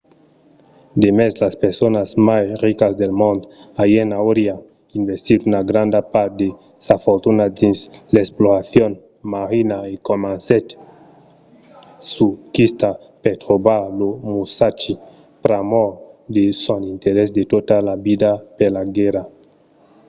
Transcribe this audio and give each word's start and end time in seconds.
demest 1.03 1.35
las 1.45 1.55
personas 1.63 2.09
mai 2.29 2.43
ricas 2.65 2.93
del 3.01 3.13
mond 3.21 3.39
allen 3.83 4.09
auriá 4.21 4.55
investit 4.99 5.39
una 5.49 5.61
granda 5.69 5.99
part 6.13 6.31
de 6.41 6.49
sa 6.85 6.95
fortuna 7.05 7.45
dins 7.59 7.79
l'exploracion 8.13 8.91
marina 9.33 9.77
e 9.91 9.95
comencèt 10.09 10.65
sa 12.11 12.27
quista 12.53 12.89
per 13.23 13.35
trobar 13.43 13.83
lo 13.99 14.09
musashi 14.33 14.93
pr'amor 15.43 15.91
de 16.35 16.43
son 16.63 16.81
interès 16.93 17.29
de 17.37 17.43
tota 17.53 17.75
la 17.89 17.95
vida 18.07 18.31
per 18.57 18.69
la 18.77 18.83
guèrra 18.95 19.23